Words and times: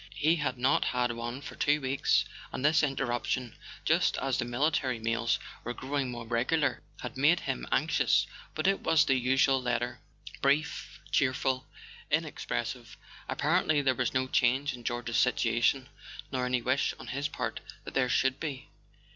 He 0.15 0.37
had 0.37 0.57
not 0.57 0.85
had 0.85 1.11
one 1.11 1.41
for 1.43 1.55
two 1.55 1.79
weeks, 1.79 2.25
and 2.51 2.65
this 2.65 2.81
interruption, 2.81 3.55
just 3.85 4.17
as 4.17 4.39
the 4.39 4.45
military 4.45 4.97
mails 4.97 5.37
were 5.63 5.75
growing 5.75 6.09
more 6.09 6.25
regular, 6.25 6.81
had 7.01 7.17
made 7.17 7.41
him 7.41 7.67
anx¬ 7.71 7.99
ious. 8.01 8.25
But 8.55 8.65
it 8.65 8.79
was 8.79 9.05
the 9.05 9.13
usual 9.13 9.61
letter: 9.61 9.99
brief, 10.41 10.99
cheerful, 11.11 11.67
inex¬ 12.11 12.47
pressive. 12.47 12.97
Apparently 13.29 13.83
there 13.83 13.93
was 13.93 14.11
no 14.11 14.27
change 14.27 14.73
in 14.73 14.83
George's 14.83 15.17
situation, 15.17 15.87
nor 16.31 16.47
any 16.47 16.63
wish 16.63 16.95
on 16.97 17.05
his 17.09 17.27
part 17.27 17.59
that 17.83 17.93
there 17.93 18.09
should 18.09 18.39
be. 18.39 18.69